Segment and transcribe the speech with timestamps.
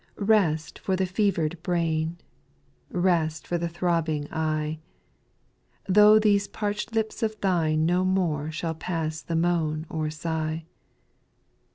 [0.17, 0.27] 6.
[0.29, 2.17] Rest for the fever'd brain.
[2.89, 4.79] Rest for the throbbing eye;
[5.93, 10.65] Thro' these parch'd lips of thine no more Shall pass the moan or sigh.